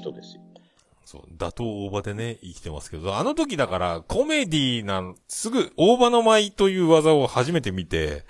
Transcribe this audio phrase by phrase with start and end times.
[0.00, 0.42] 人ですよ。
[1.04, 8.24] そう、打倒大場でね、生きてますけど、あの時だから、コメディなん、すぐ、大場の舞という技を初めて見て、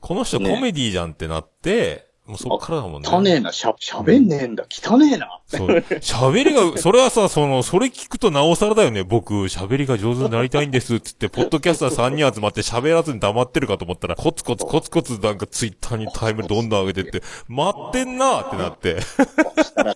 [0.00, 3.08] この人コねメディじゃんってなって、もうそっからだもんね。
[3.10, 5.40] 汚ねえな、しゃ、喋んねえんだ、汚ねえな。
[5.48, 5.68] そう。
[5.68, 9.02] 喋りが、 それはさ、その、それ聞くとなおさらだよね。
[9.02, 18.98] 僕、喋りが上手になりたいんです、つって、ポッドキャスター3人集まって喋らずに黙ってるかと思ったら、コツコツコツコツなんかツイッターにタイムどんどん上げてって、待ってんなーってなって。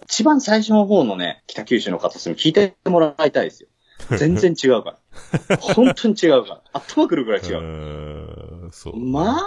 [0.07, 3.69] 一番最初の方のね、北九州の片隅聞いてもらいたいですよ。
[4.19, 4.99] 全然違うから。
[5.61, 6.61] 本当に違うから。
[6.73, 7.59] 頭くるぐらいう違う。
[7.59, 8.97] ーん、そう。
[8.97, 9.39] ま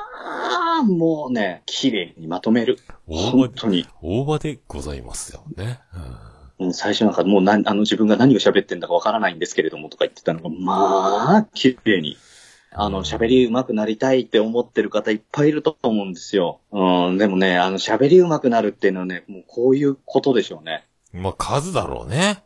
[0.79, 2.79] あ、もうね、綺麗にまとめる。
[3.07, 3.85] 本当に。
[4.01, 5.79] 大場でございますよね。
[6.59, 12.17] うん、最初なんかもうな、あの自分が何を喋ってんだかわからないんですけれどもとか言ってたのが、まあ、綺麗に。
[12.71, 16.59] あの、喋り上手くなりたいって思ってる方いっぱいいると思うんですよ。
[16.71, 20.85] うん、でもね、あの、喋り上手くなるっていうのはね、もうこういうことでしょうね。
[21.13, 21.23] うん。
[21.23, 22.43] まあ、数だろうね。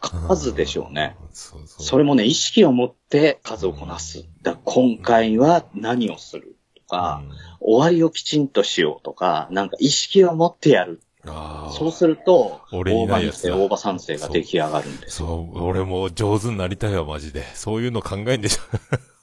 [0.00, 1.16] 数でしょうね。
[1.20, 1.28] うん。
[1.32, 1.82] そうそう。
[1.84, 4.24] それもね、意識を持って数をこなす。
[4.42, 7.22] だ今回は何をするとか、
[7.60, 11.00] 終わりをきちんとしようとか、なんか意識を持ってやる。
[11.24, 15.16] そうすると、俺に大場にしてないやつだ大場三世が出来上がるんです。
[15.16, 17.44] そう、俺も上手になりたいわ、マジで。
[17.54, 18.60] そういうの考えんでしょ。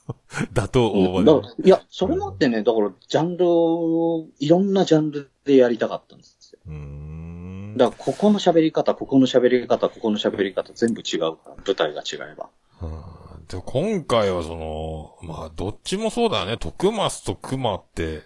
[0.52, 6.60] だと大場でいや、それもあってね、だから、ジャンルを、いろんなジャンルでやりたかったんですよ。
[6.66, 7.17] うーん。
[7.78, 12.50] だから、ここの喋り方、ここの喋り方、ここの喋り方、全部違うから、舞台が違えば。
[12.82, 16.58] うんで今回はその、まあ、どっちもそうだよね。
[16.58, 18.20] 徳松と熊って、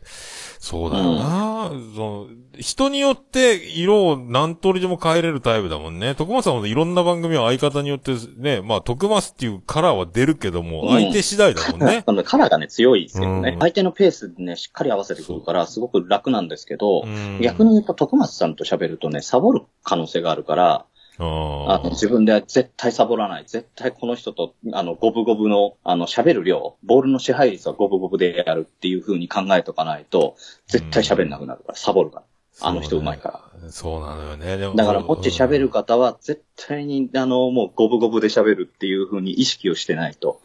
[0.59, 2.27] そうだよな、その。
[2.59, 6.17] 人によって色を何通りでも変えれるタイプだもんね。
[6.17, 12.03] 徳松さんもいろんな番組は相方によってね、まあ、徳松っていうカラーは出るけども、うん相手次第だもんね。
[12.06, 13.50] あのカラーがね、強いですけどね。
[13.50, 20.87] うん相手のペースでね、しっかり合わせてくるから、すごく楽なんですけど、うん逆に言うと、徳松さんと喋るとね、サボる可能性があるから、
[21.25, 23.44] ああの自分では絶対サボらない。
[23.47, 32.22] 絶対この人と、あの、五分五分の、あの、喋る量、ボールの支配率は五分五分でやるっていう風に考えとかないと、絶対喋んなくなるから、サボるから。
[32.61, 33.71] あの人うまいから。
[33.71, 34.56] そうなのよね。
[34.56, 40.41] でもだから、こっち喋る方は、絶対に、あの、もう五分五分で喋るっていう風に意識をしてないと、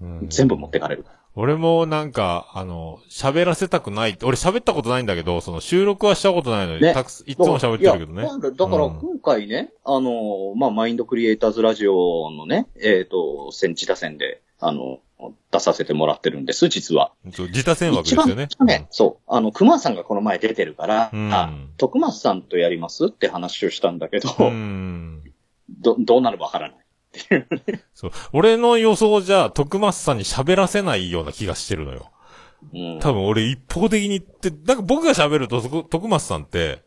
[0.00, 1.23] うん全部持ってかれるから。
[1.36, 4.16] 俺もなんか、あの、喋らせたくない。
[4.22, 8.22] 俺喋ったことないんだけど、その収録はしたことないのに、ねたくすいつも喋ってるけどね。
[8.22, 15.00] だからだからうん今回ね、あの、まあ、マインドクリエイターズラジオのね、えっ、と、戦地打線で、あの、
[15.50, 17.12] 出させてもらってるんです、実は。
[17.32, 18.44] そう自他戦枠ですよね。
[18.44, 19.30] 一番ね、そう。
[19.34, 23.06] あの、熊さんがこの前出てるから、うんあ徳松さんとやります？
[23.06, 25.22] って話をしたんだけど、うん。
[25.80, 26.83] ど、どうなるかわからない。
[27.94, 28.10] そう。
[28.32, 32.10] 俺の予想じゃ、徳松さんに喋らせないような気がしてるのよ。
[32.72, 33.00] うん。
[33.00, 36.82] 多分俺一方的に言って、なんか僕が喋ると、そこ徳松さんって、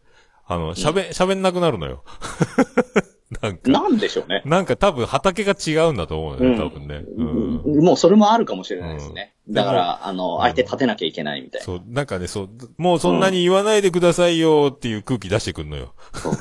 [0.45, 2.03] あの、喋、喋んなくなるのよ。
[3.41, 4.41] なんか、なんでしょうね。
[4.45, 7.03] なんか多分畑が違うんだと思うのよ、多分ね。
[7.17, 7.83] うん。
[7.83, 9.33] もうそれもあるかもしれないですね。
[9.33, 11.65] うんだから、あの、相手立てなきゃいけないみたいな。
[11.65, 15.93] そう、なんかね、そう、もうそんなに言わないでくださいよっていう空気出してくんのよ。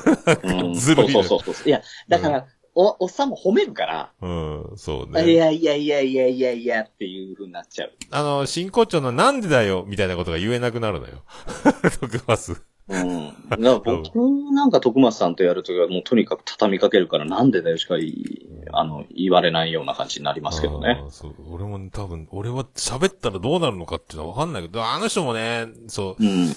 [0.42, 1.68] うんずるいねそうそうそうそう。
[1.68, 5.34] いや、だから、お、おっさんも褒めるから、うん、そういね。
[5.34, 7.92] やいやいやいやいやいやっていう風になっちゃう。
[8.10, 11.24] あの、真骨頂のなんでだよみたいなことが言えなくなるのよ。
[12.00, 12.62] 徳松。
[12.88, 13.28] うん。
[13.48, 14.18] だから僕
[14.52, 21.34] なんか徳松さんとやるときはもうとにかく畳みかけるからなんでだよしかいあの、言われないような感じになりますけどねそう。
[21.50, 26.54] 俺も多分、俺は喋ったらどうなるのかっていうのはわかんないけど、あの人もね、そう、うん。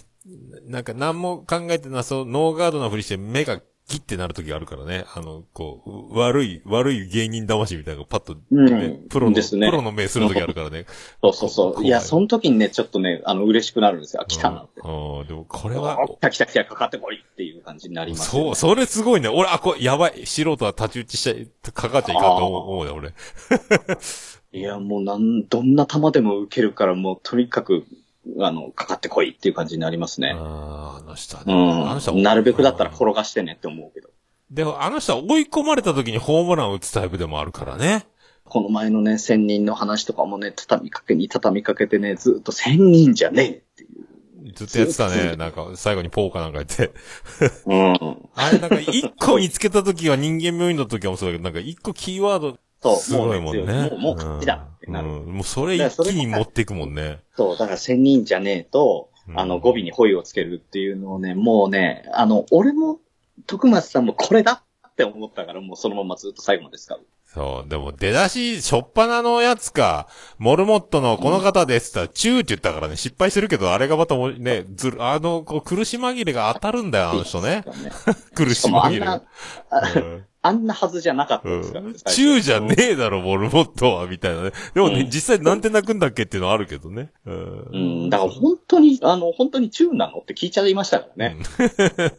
[0.68, 5.04] なんか何も考えてなそう、ノーガードなふりして目がギッてなる時があるからね。
[5.16, 5.82] あの、こ
[6.14, 10.86] う、悪い、悪い芸人魂みたいなのがパッと、ねうんプロの、ですねプロの目する時あるからね。
[11.24, 11.84] そうそうそう。
[11.84, 14.22] いや、その時にね、ちょっとね、あの、嬉しくなるんですよ。
[14.22, 14.82] あ来たなって。
[14.84, 19.28] うんうんでもこれは、あ来た来た来た、かかってこいっていう感じになりますよね、そう、それすごいね。
[19.28, 20.26] 俺、あ、これ、やばい。
[20.26, 23.14] 素人は太刀打ちしちゃい、かかっちゃいかんと思う思うね、俺。
[24.52, 27.86] いや、もうなん、どんな球でも受けるから、もうとにかく、
[28.40, 30.34] あの、かかってこいっていう感じになりますね。
[30.36, 31.54] あの人はうね。
[31.54, 32.24] あの人はん。
[32.24, 34.10] なるべくだったら転がしてねって思うけど。
[34.52, 38.06] でも、あの人は追い込まれた時にホームランを打つタイプでもあるからね。
[38.46, 44.54] この前のね、千人の話とかもね、畳みかけに畳みかけてね、ずっと千人じゃねえっていう。
[44.54, 45.36] ずっとやってたね。
[45.38, 46.92] なんか、最後にポーカーなんかやって。
[47.68, 48.30] うん。
[48.34, 53.90] あれ、なんか、一個見つけた時は人間病院の時はもそうだけど、なんか一個キーワード、そう、すごいもんね。
[53.90, 55.07] もう、もう勝ちだなる。
[55.07, 55.25] うん。
[55.25, 57.19] うんもうそれ一気に持っていくもんね。
[57.36, 63.00] そう、だから千人じゃねえと、うんあの、語尾にホイをつけるっていうのをね、もうね、あの、俺も、
[63.45, 67.06] 徳松さんもこれだって思ったから、もうそのままずっと最後まで使う。
[67.33, 67.69] そう。
[67.69, 70.07] でも、出だし、しょっぱなのやつか、
[70.39, 77.63] モルモットのこの方ですって言ったら、チューって言ったからね、失敗するけど、あれがまたもうね、ずる、あの、こう、苦し紛れが当たるんだよ、あの人ね。
[78.33, 78.69] 苦し紛れが。
[78.69, 79.24] しかもあんな、
[79.69, 81.94] あうんあんなはずじゃなかったうんですからね。。
[81.97, 84.51] 最初中じゃねえだろ、モルモットは、みたいなね。
[84.74, 87.12] でもね、うん実際なんて泣くんだっけっていうのはあるけどね。
[87.25, 87.31] う。
[87.31, 91.38] うんん、だから本当に、あの、本当に中なのって聞いちゃいましたからね。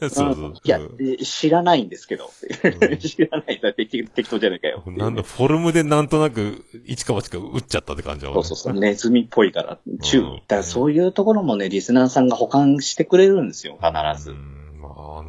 [0.01, 0.55] うん そうそう。
[0.63, 0.81] いや
[1.23, 2.31] 知らないんですけど。
[3.01, 3.61] 知らない。
[3.63, 4.83] だって適適当じゃないかよ。
[4.87, 8.45] なんだ、フォルムでなんとなく、一か八か打っちゃったって感じだもんね。
[8.45, 8.81] そうそうそう。
[8.81, 10.21] ネズミっぽいから、中。
[10.21, 14.35] うんだからそういうところもね、リスナーさんが保管してくれるんですよ、必ず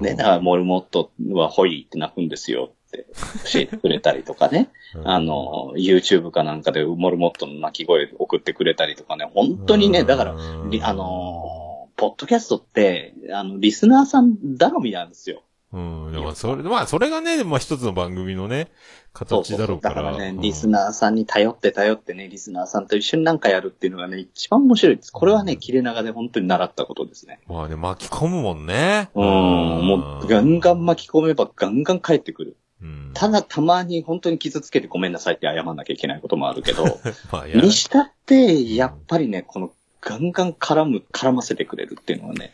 [0.02, 3.06] ね、だからモルモットはホイって鳴くんですよって
[3.52, 4.70] 教えてくれたりとかね。
[4.96, 9.30] うんあの、YouTube かなんかでモルモットの鳴き声送ってくれたりとかね。
[9.34, 15.44] 本当にね、だから、あの、ポッドキャストって、あの、リスナーさん頼みなんですよ。
[15.74, 16.12] うん。
[16.12, 18.70] でもそれ、まあ、それがね、まあ一つの番組のね、
[19.14, 19.90] 形だろうか。
[19.90, 25.12] だかららね、うんリスナーさんに頼って頼ってね、リスナーさんと一緒になんかやるっていうのがね、一番面白いです。
[25.12, 27.40] これはね、切れ長で本当に習ったことですね。
[27.48, 29.10] まあね、巻き込むもんね。
[29.16, 32.58] うん、もうガンガン巻き込めばガンガン帰ってくる。
[32.82, 33.12] うん。
[33.14, 37.00] ただたまに本当に傷つけてごめんなさいって謝んなきゃいけないこともあるけど、
[37.32, 42.54] まにしたって、やっぱりね、このガンガン絡む、絡ませてくれるっていうのはね、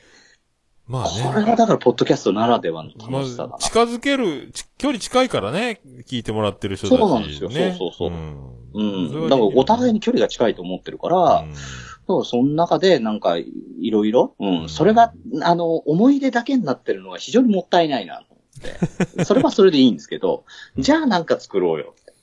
[0.87, 1.51] まあこれね。
[1.51, 3.55] はだからポッドキャストならではのま楽しさだな。
[3.55, 6.99] あ、近づける、ち距離近いからね、聞いてもらってる人たち、ね。
[6.99, 9.09] そうなんですよそうそうそううん。
[9.11, 9.29] うん。
[9.29, 11.53] だからお互いに、に距離が近いと思ってるから、うん
[12.07, 13.51] そう、その中でなんかい
[13.91, 15.13] ろいろ、うん、それが、
[15.43, 19.25] あの、思い出だけになってるのは非常にもったいないなと思って。
[19.25, 20.45] それはそれでいいんですけど、
[20.77, 22.13] じゃあなんか作ろうよって。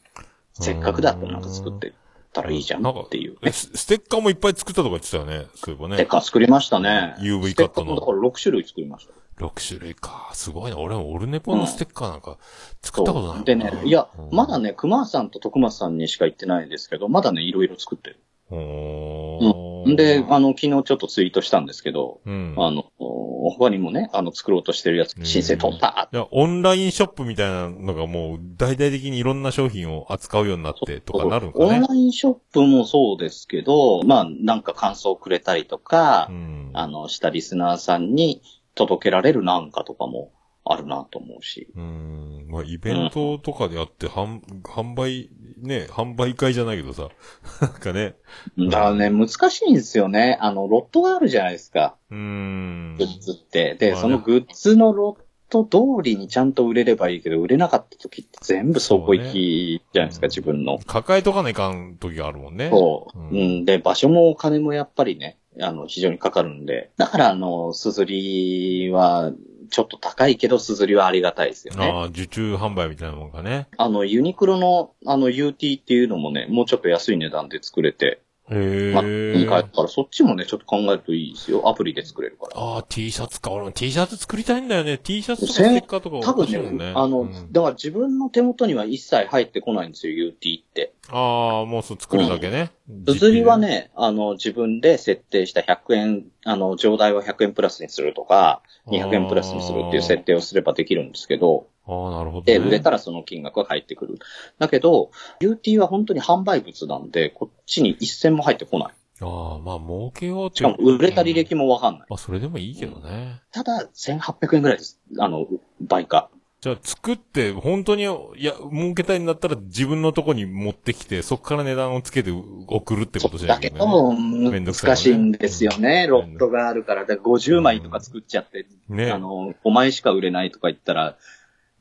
[0.54, 1.92] せっかくだったらなんか作ってっ
[2.34, 3.52] たらいいじゃんっていうえね。
[3.52, 5.46] スステッカーもいっぱい作ったとか言ってたよね。
[5.54, 5.96] そういえばね。
[5.96, 7.14] ステッカー作りましたね。
[7.18, 9.14] UV カットのステッカーもだから6種類作りました。
[9.44, 10.30] 6種類か。
[10.32, 10.78] すごいな。
[10.78, 12.38] 俺もオルネポのステッカーなんか
[12.82, 18.20] 作ったことないもんなでね、いや、うんまだね、熊さんと徳松さんにしか言ってないですけど、まだね、いろいろ作ってる。
[18.48, 22.54] ほーで、あの、昨日ちょっとツイートしたんですけど、うん。
[22.56, 31.64] あの、他にもね、あの、作ろうとしてるやつ、申請取ったいや、オンラインショップみたいなのがもう大々的にいろんな商品を扱うようになってとかなるんかね。
[31.66, 36.70] オンラインショップもそうですけど、まあ、なんか感想をくれたりとか、うん。
[36.72, 38.42] あの、したリスナーさんに
[38.74, 40.32] 届けられるなんかとかも
[40.64, 41.68] あるなと思うし。
[41.76, 42.46] うん。
[42.48, 45.30] まあ、イベントとかであって、販、販売、
[45.64, 47.08] ね、販売会じゃないけどさ。
[47.60, 48.14] なんかね。
[48.58, 50.38] だからね、難しいんですよね。
[50.40, 53.04] あの、ロットがあるじゃないですか、うーんグ。
[53.04, 53.74] ッズって。
[53.74, 60.78] で、まあねそのグッズのロット通りにちゃんと売れればいいけど、売れなかった時って全部倉庫行きじゃないですか、ね自分の。
[60.86, 62.70] 抱えとかないかん時があるもんね。
[62.70, 63.18] そう。
[63.18, 63.64] うんうん。
[63.64, 66.90] で、場所もお金もやっぱりね、あの、非常にかかるんで。
[66.96, 69.32] だから、あの、すずりは、
[69.74, 71.90] ちょっと高いけど、すずりはありがたいですよね。
[71.90, 73.66] ああ、受注販売みたいなもんかね。
[73.76, 79.82] あの、ユニクロの、あの、UT っていうのもね、もうちょっと安い値段で作れて、へまあ、いいかえ。
[79.82, 81.66] ら、そっちもね、ちょっと考えるといいですよ。
[81.68, 82.60] アプリで作れるから。
[82.60, 83.50] ああ、T シャツか。
[83.50, 84.98] 俺も T シャツ作りたいんだよね。
[84.98, 90.92] T シャツとかステッカーとか多分ね。、ねあの、うんだから自分の手元には一切入ってこないんですよ、UT って。
[91.08, 92.70] ああ、もうそう作るだけね。
[93.08, 102.64] すずりはね、あの、自分で設定した100円、あの、上代は100円プラスにするとか、200円プラスにするっていう設定をすればできるんですけど、ああ、なるほど、で、ね。
[102.66, 104.18] 売れたらその金額が返ってくる。
[104.58, 105.10] だけど、
[105.40, 108.94] UT は本当に販売物なんで、こっちに一銭も入ってこない。
[109.20, 110.50] ああ、まあ儲けよう。
[110.56, 112.06] しかも売れた履うん歴もわかんない。
[112.08, 113.42] まあそれでもいいけどね。
[113.52, 115.00] ただ、1800円ぐらいです。
[115.18, 115.46] あの、
[115.80, 116.30] 倍価。
[116.64, 118.06] じゃあ作って、本当に、い
[118.42, 122.30] や、儲けたいんだったら自分のとこに持ってきて、そこから値段をつけて
[122.66, 126.06] 送るってことじゃなだけいけど、ど、めんどくさいよね難しいんですよね。
[126.06, 127.02] ロットがあるから。
[127.02, 129.10] だから50枚とか作っちゃって、ね。
[129.12, 131.18] あの、5枚しか売れないとか言ったら、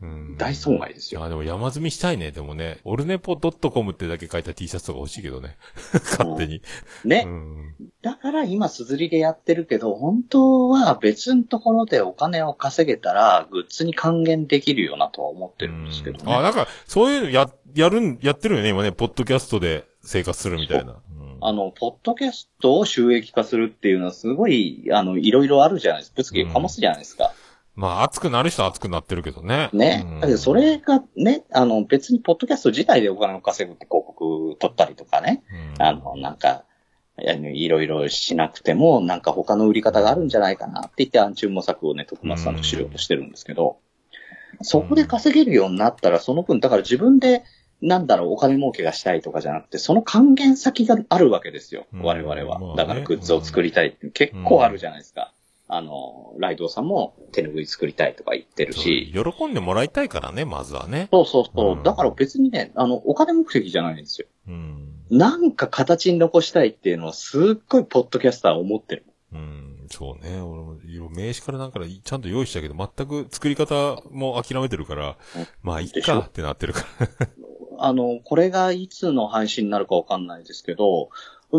[0.03, 1.23] うん大損害ですよ。
[1.23, 2.31] あ、でも山積みしたいね。
[2.31, 5.55] でもね、オルネポ .com ってだけ書いた T シャツとか欲しいけどね。
[5.93, 6.61] 勝手に。
[7.05, 7.29] ねう。
[7.29, 7.75] ん。
[8.01, 16.43] だから今、すずりでやってるけど、本当は別のところでお金を稼げたら、グッズに還元できるよなとは思ってるんですけどあ、ね。
[16.43, 20.91] なんか、そういうのや、やるん、やってるよね、今ね、ポッドキャストで生活するみたいな。
[20.91, 21.13] うん
[21.45, 26.15] あの、ポッドキャストを収益化するっていうのはすごい、あの、いろいろあるじゃないですか。
[26.15, 27.33] 物議を醸すじゃないですか。
[27.75, 29.69] まあ、熱くなる人は熱くなってるけどね。
[29.73, 30.03] ね。
[30.05, 35.43] うんだけど、それがね、あの、別にポッドキャスト自体でお金を稼ぐって広告取ったりとかね。
[35.77, 36.65] うんあの、なんか、
[37.17, 43.77] いろいろしなくても、なんか他の売り方があるんじゃないかなって言って、暗中模索をね、徳松さんとしようとしてるんですけど、
[44.61, 47.43] そこで稼げるようになったら、その分、だから自分で、
[47.81, 52.75] なんだろう、お金儲けがしたいとかじゃなくて、その還元先があるわけですよ、うん我々は。
[52.75, 55.33] だからグッズを作りたいって結構あるじゃないですか。
[55.75, 59.11] あの、ライドウさんも手拭い作りたいとか言ってるし。
[59.13, 61.09] 喜んでもらいたいからね、まずはね。
[61.11, 61.75] そうそうそうう。
[61.77, 64.27] んだから別にね、あの、お金目的じゃないんですよ。
[64.47, 64.89] うん。
[65.09, 69.05] なんか形に残したいっていうのはすっごいポッドキャスター思ってる。
[69.33, 69.87] うん。
[69.89, 70.41] そうね。
[70.41, 70.75] 俺も、
[71.09, 75.17] 名刺からなんかちゃんと用意したけど、全く作り方も諦めてるから、
[75.61, 77.27] まあ、いっかってなってるから。
[77.79, 81.09] あの、これがいつの配信になるかわかんないですけど、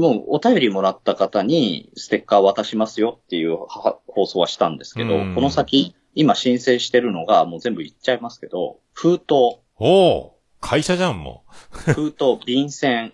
[0.00, 5.34] もうお便りもらった方にステッカー渡しますよっていうは放送はしたんですけど、うん。
[5.34, 13.12] この先、今申請してるのがもう全部言っちゃいますけど、封筒、おお会社じゃん、も封筒、便箋、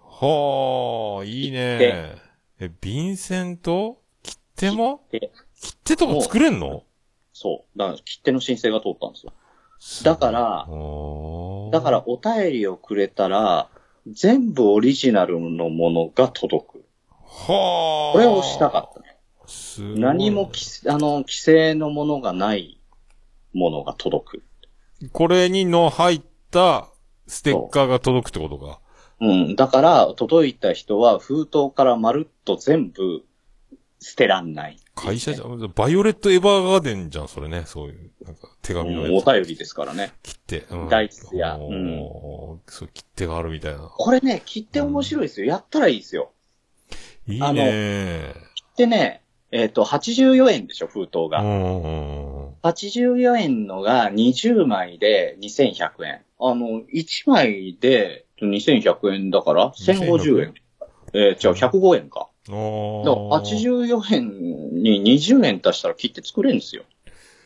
[0.00, 0.24] う。
[0.24, 2.16] はあ、いいね。
[2.58, 5.02] え、便箋と切手も？
[5.12, 5.30] で
[5.60, 6.84] 切手とか作れんの？
[7.32, 7.78] そう。
[7.78, 9.32] だから切手の申請が通ったんですよ。
[10.04, 13.68] だから、だからお便りをくれたら、
[14.06, 16.84] 全部オリジナルのものが届く。
[17.26, 18.12] はあ。
[18.12, 19.16] これをしたかったね。
[19.46, 22.80] すごい何もき、あの、規制のものがない
[23.52, 24.42] ものが届く。
[25.12, 26.88] これにの入った
[27.26, 28.80] ステッカーが届くってことか。
[29.20, 29.56] うん。
[29.56, 33.24] だから、届いた人は封筒からまるっと全部
[34.00, 34.76] 捨てらんない。
[34.94, 35.72] 会社じゃん。
[35.74, 37.64] バイオレットエヴァーガーデンじゃん、それね。
[37.66, 39.26] そういう、なんか手うん紙のやつ。
[39.28, 40.12] お便りですからね。
[40.22, 40.58] 切手。
[40.70, 43.80] うん大筆やおーそう、切手があるみたいな。
[43.80, 45.46] これね、切手面白いですよ。
[45.46, 46.32] やったらいいですよ。
[47.26, 51.40] いいあのね切手ね、えっ、と、84円でしょ、封筒が。
[51.40, 52.54] うんうんうん。
[52.62, 56.22] 84円のが20枚で2100円。
[56.38, 60.54] あの、1枚で2100円だから1050円。
[61.12, 62.28] えー、じゃあ105円か。
[62.50, 66.82] おだから84円に20円足したら切って作れるんですよ。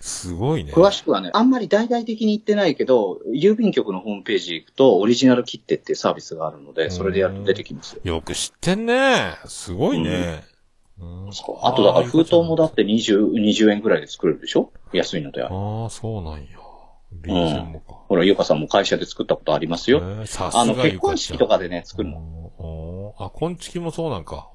[0.00, 0.72] すごいね。
[0.72, 8.00] 詳しくはね、あんまり大々的に言ってないけど、郵便局のホームページ行くとオリジナル切手っていうサービスがあるので、それでやると出てきますよ。
[8.04, 9.34] よく知ってんね。
[9.46, 10.44] すごいね。
[10.98, 11.30] うん
[11.62, 14.70] あとだから封筒もだって20、20円ぐらいで作れるでしょ？
[14.92, 15.54] 安いのであれ。
[15.54, 16.48] ああ、そうなんや。
[17.12, 17.94] 便箋もか。
[18.08, 19.98] ほら、ゆかさんも会社で作ったことありますよ。
[19.98, 22.49] えーさすがあの、結婚式とかでね、作るの。
[23.18, 24.48] あ、昆虫もそうなんか。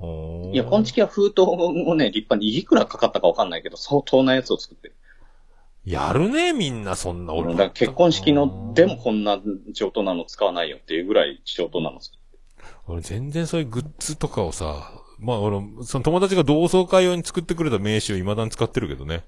[0.53, 4.95] いや、昆虫は封筒をね、立派にいくらかかったかわかんないけど、相当なやつを作ってる。
[5.85, 9.39] やるね、みんな、そんなだから結婚式のでもこんな
[9.71, 12.25] 上等なの使わないよっていうぐらい上等なの作って
[12.88, 19.24] 俺全然そういうグッズとかをさ、まあ俺、その友達が同窓会用に作ってくれた名刺を未だに使ってるけどね。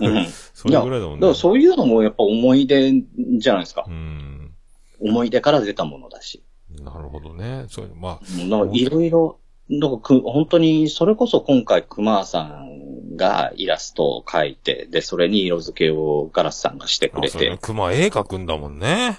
[0.00, 0.08] る。
[0.08, 0.26] うん。
[0.54, 1.20] それぐらいだもんね。
[1.20, 2.92] だからそういうのもやっぱ思い出
[3.38, 3.90] じゃないですかう。
[3.90, 4.54] ん。
[5.00, 6.42] 思い出から出たものだし。
[6.82, 7.66] なるほどね。
[7.68, 9.38] そういう、まあ、いろいろ、
[9.68, 19.18] なんかく本当に、それこそ今回熊さんがイラストを描いて、で、それに色付けをガラスさんがしてくれて熊絵描くんだもんね。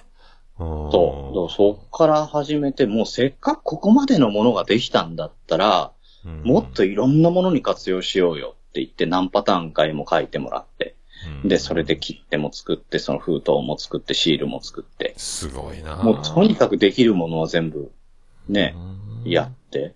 [0.59, 0.91] うん。
[0.91, 1.35] そう。
[1.35, 5.91] だからそっから始めて、もうせっかくここまでのものができたんだったら、
[6.25, 10.95] うんもっといろんなものに活用しようよって言って何パターンかも書いてもらって、
[11.43, 17.91] うんで、それで切手も作って、その封筒も作って、シールも作って、すごいなもうとにかくできるものは全部、
[18.47, 18.75] ね、
[19.23, 19.95] うんやって、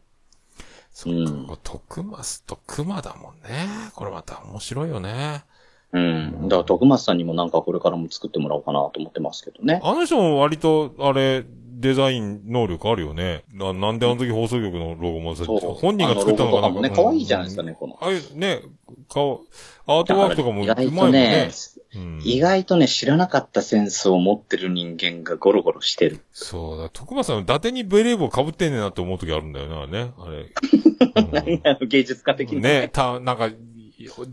[0.92, 3.68] そっか、徳松と熊だもんね。
[3.96, 5.46] これまた面白いよね。
[5.94, 6.50] うん。
[6.50, 9.80] だから徳松さんにもなんかこれからも作ってもらおうかなと思ってますけどね。
[9.84, 11.46] あの人も割と、あれ、
[11.80, 13.46] デザイン能力あるよね。
[13.54, 15.46] ななんであの時放送局のロゴもさ。
[15.46, 17.98] 本人が作ったのかなかもね、可愛いじゃないですかね、この。
[18.02, 18.62] ああいうね、
[19.08, 19.42] 顔、
[19.86, 21.52] アートワークとかもうまいもんねね。、
[21.96, 26.20] うん意外とね、知らなかったセンスを持ってる人間がゴロゴロしてる。
[26.34, 30.12] そうだ、徳間さん、伊達にベレー帽被ってんねんなって思う時あるんだよな、ね。
[30.18, 30.52] あれ。
[31.64, 32.70] あの芸術家的うんな。
[32.70, 33.50] ね、た、なんか、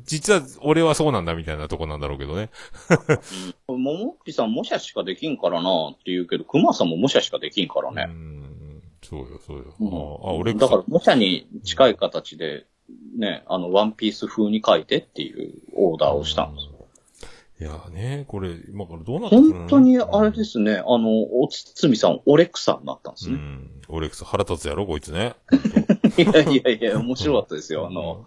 [0.05, 2.51] 実は俺はそうなんだみたいなとこなんだろうけどね。
[3.67, 8.05] ももっぴさん模写しかできんからなって言うけど、熊さんも模写しかできんからうね。
[8.05, 8.83] ん。
[9.03, 9.75] そうよ、そうよ。
[9.81, 9.91] うんあ
[10.31, 12.67] あ、俺だから模写に近い形で、
[13.19, 16.69] ね、あの、ワンピース風に書いてっていうオーダーをしたんです。
[17.59, 19.59] いやね、これ、今からどうなってくるの？
[19.61, 20.45] 本当にあれで。
[20.45, 23.37] すね、あの、おつつみさん、オレクサになったんですね。
[23.37, 23.71] うん。
[23.89, 25.35] オレックス腹立つやろ、こいつね。
[26.19, 27.87] いやいやいや、面白かったですよ。
[27.87, 28.27] あの、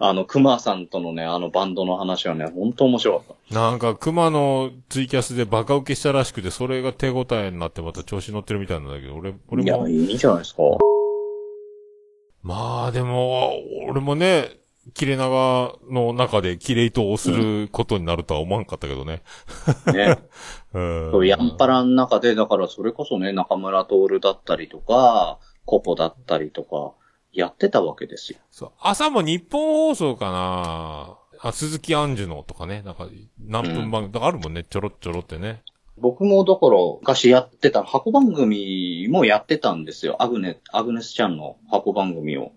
[0.00, 9.62] あの、熊さんとのね、あのバンドの話はね、本当面白かっなんか、熊のツイキャスでバカ受けしたらしくて、それが手応えになってまた調子乗ってるみたいなんだけど、俺、た。
[9.62, 10.62] いや、俺も、いいじゃないですか。
[12.42, 13.52] まあでも、
[13.88, 14.58] 俺もね、
[14.94, 19.22] 切れ長の中で切れ糸をすることになるとは思わんかったけどね。
[19.92, 20.18] ね。
[20.72, 26.92] うんそう、ヤンパラの中で、だからそれこそね、中村徹だったりとか、コポだったりとか、
[27.32, 28.38] やってたわけですよ。
[28.50, 28.72] そう。
[28.80, 31.18] 朝も日本放送かな。
[31.40, 33.08] あ、鈴木杏樹のとかね、なんか、
[33.38, 35.62] 何分番組、だからあるもんね、ちょろっちょろってね。
[36.00, 40.22] 僕もだから昔やってた、箱番組もやってたんですよ。
[40.22, 42.52] アグネ、アグネスちゃんの箱番組を、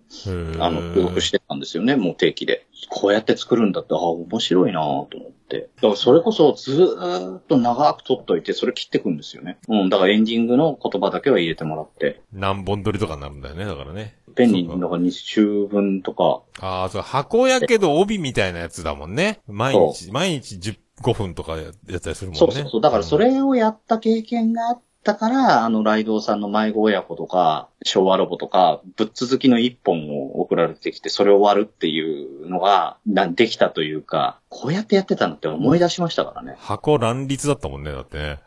[0.58, 2.66] あの、登録してたんですよね、もう定期で。
[2.88, 5.68] こうやって作るんだって、あ、面白いなと思って。
[5.76, 9.58] だからそれこそずーっと長く撮っといて、それ切ってくんですよね。
[9.68, 12.22] うん、だからエンディングの言葉だけは入れてもらって。
[12.32, 14.16] 何本撮りとかになるんだよね、だからね。
[14.34, 16.42] ペンに、だから2週分とか。
[16.60, 19.40] ああ、そう、箱やけど帯みたいなやつだもんね。
[19.46, 22.38] 毎日、毎日10 5分とかやったりするもんね。
[22.38, 22.80] そうそうそう。
[22.80, 36.56] だからそれをやった経験があったから、あの、ライドウさんの迷子親子とか、昭和ロボとか、ぶっ続きの一本を送られてきて、それを終わるっていうのが、できたというか、こうやってやってたのって思い出しましたからね。
[36.58, 38.38] 箱乱立だったもんね、だってね。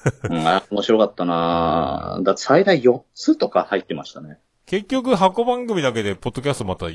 [0.24, 4.38] うん、面白かったなだって最大4つとか入ってましたね。
[4.66, 6.86] 結局、箱番組だけで、ポッドキャストまた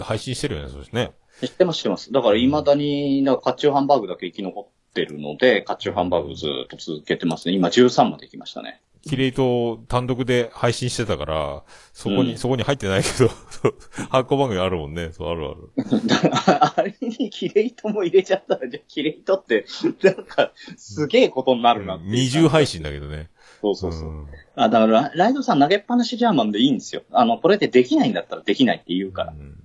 [0.00, 1.12] 配信してるよね、そうですね。
[1.40, 2.12] 知ってます、知ってます。
[2.12, 7.54] だから未だに、なカッチューハンバーグだけ生き残ってるので、カッチューハンバーグずっと続けてますね。
[7.54, 8.80] 今13まで来ましたね。
[9.06, 11.62] キレイト単独で配信してたから、
[11.92, 13.30] そこに、うん、そこに入ってないけど、
[14.10, 15.12] 発行番組あるもんね。
[15.12, 15.70] そう、あるある。
[16.76, 19.64] あれにキレイトも入れちゃったら、じゃキレイトって、
[20.02, 23.30] なんか、すげえことになるな二重配信だけどね。
[23.60, 24.08] そうそうそう。
[24.08, 24.26] うん、
[24.56, 27.02] あ、だから、ライドさん投げっぱなしジャーマンでいいんですよ。
[27.12, 29.32] あの、これでできないんだったらできないって言うから。
[29.32, 29.62] うん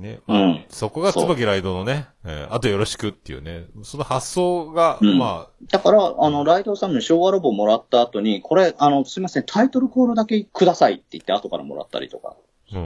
[0.00, 0.20] ね。
[0.26, 0.64] うん。
[0.68, 5.50] そこが椿ライドのね、えー、あとよろしくっていうね、その発想が、うん、まあ。
[5.70, 12.36] だから、あの、ライドさんの昭和ロボもらった後に、これ、あの、すみません、タイトルコールだけくださいって言って後からもらったりとか、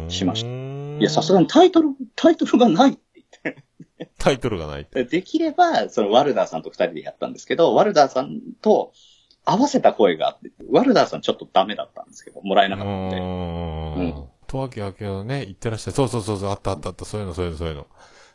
[0.09, 0.49] しました。
[0.49, 3.01] いや、さすがにタイトル、タイトルがないって
[3.45, 3.65] 言って。
[4.19, 8.93] タイトルがない できれば、そのワルダーさんと二人でやったんですけど、ワルダーさんと
[9.45, 13.17] 合わせた声があって、ワルダーさんちょっとダメだったんですけど、もらえなかったんで。
[13.19, 15.95] うんとわけあけどね、行ってらっしゃい。
[15.95, 17.87] そうそうそうそう、あったあったあった、そういうの、そういうの、そういうの。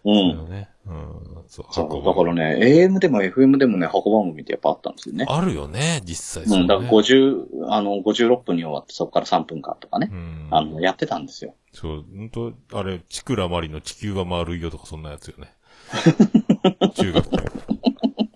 [0.05, 0.37] うん。
[0.37, 0.69] そうね。
[0.85, 1.43] うん。
[1.47, 1.65] そう。
[1.71, 5.25] そうだからね、AM でも FM でもね、箱番組ってやっぱあったんですよね。
[5.27, 10.09] あるよね、実際、ね、うん、だから50、あの、56分に終わって、そこから3分間とかね。
[10.11, 10.47] うん。
[10.51, 11.55] あの、やってたんですよ。
[11.73, 15.53] そう、ほんと、あれ、チクラマリの地球は丸いよとか、そんなやつよね。
[16.95, 17.29] 中学、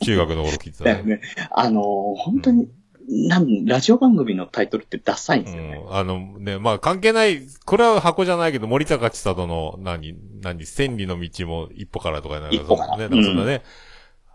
[0.04, 1.04] 中学の頃聞いてたね。
[1.04, 1.22] ね
[1.52, 1.84] あのー、
[2.18, 2.70] 本当に、
[3.08, 5.84] なん、ラジオ番組のタイトルってダサいんですよね。
[5.86, 12.98] うん、あのね、まあ関係ない、これは箱じゃないけど、森高千里の、何、何、千里の道も一歩からとかなんか、一歩から。
[12.98, 13.62] ね、なんかそんなね、うん、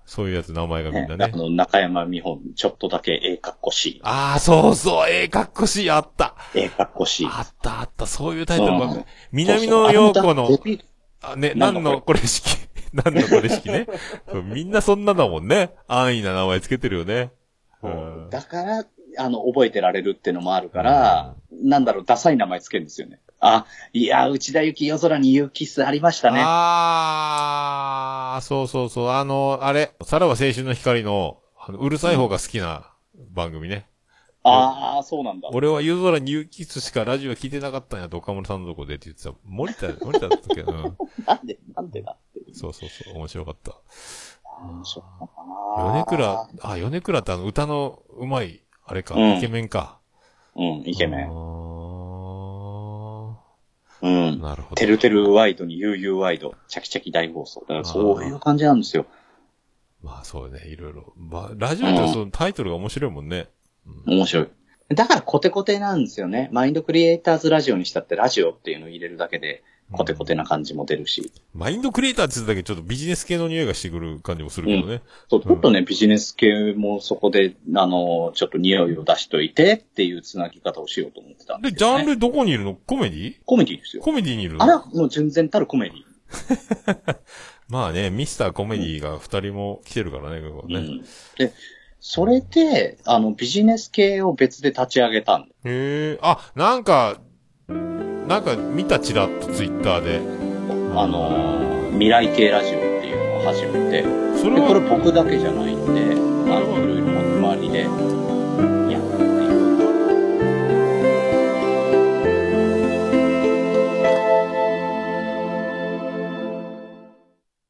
[0.06, 1.16] そういうやつ名前がみんなね。
[1.16, 4.00] ねあの、中山美穂、ちょっとだけええかっこしい。
[4.02, 6.34] ああ、そうそう、ええかっこしい、あった。
[6.54, 7.26] ええかっこしい。
[7.26, 10.48] あったあった、そういうタイトル南野陽子の、
[11.22, 12.56] あ、ね、何のこれ式、
[12.92, 13.86] 何のこれ式ね？
[14.44, 15.70] みんなそんなだもんね。
[15.88, 17.32] 安易な名前つけてるよね。
[17.82, 18.84] うん、だから、
[19.16, 23.20] あの、覚えてられるっていうのもあるから、うん、なんだろう、ダサい名前つけるんですよね。
[23.40, 26.42] あ、いや、内田幸夜空に言うキスありましたね。
[26.44, 31.38] あー、そうそうそう、あの、あれ、さらば青春の光の、
[31.68, 32.90] うるさい方が好きな
[33.30, 33.86] 番組ね。
[34.44, 35.50] うん、あー、そうなんだ。
[35.52, 39.32] 俺は夜空に言うキスしかラジオ聞いてなかったんやと、岡村さんのとこでって言ってた。
[39.44, 40.62] 森田、森田だったっけ？
[40.62, 40.96] ど、うん。
[41.26, 42.40] なんで、なんでだって。
[42.54, 43.72] そうそうそう、面白かった。
[44.60, 49.98] 面白かったな米倉、あ、米倉ってあの歌のうまいあれか、うん、イケメンか。
[50.56, 51.30] うん、イケメン。
[54.00, 54.40] うん。
[54.40, 54.74] なるほど。
[54.76, 57.60] てるてるワイドに悠々ワイド、チャキチャキ大放送。
[57.60, 59.06] だからそういう感じなんですよ。
[60.02, 61.12] まあそうね、いろいろ。
[61.16, 63.48] まあ、ラジオってそのタイトルが面白いもんね。
[64.06, 64.48] うん、面白い。
[64.94, 66.48] だからコテコテなんですよね。
[66.52, 71.32] マインドクリエイターズラジオにしたってラジオっていうのを入れるだけで、コテコテな感じも出るし。
[71.54, 74.94] マインドクリエイターって言っただけちょっとビジネス系の匂いがしてくる感じもするけどね。
[74.94, 82.74] うん、そう、ちょっとね、ビジネス系もそこで、あの、ちょっと匂いを出しといてっていう繋ぎ方をしようと思ってたんで、ね、で、ジャンルどこにいるの？
[82.74, 83.36] コメディ？
[83.46, 84.02] コメディですよ。
[84.02, 87.16] コメディにいるあら、もう全然たるコメディ。
[87.68, 90.76] まあね、ミスターコメディが二人も来てるからね、ここね。
[90.76, 91.02] うん、
[91.36, 91.52] で、
[92.00, 97.20] それで、あの、ビジネス系を別で立ち上げたんへえ、あ、なんか、
[98.28, 100.20] なんか見たちらっとツイッターで。
[100.94, 104.04] あの、未来系ラジオっていうのを始めて、
[104.36, 106.12] それこれ僕だけじゃないんで、
[106.52, 107.04] あの、いろいろ
[107.38, 107.86] 周りで